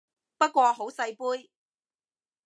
[0.39, 1.51] 不過好細杯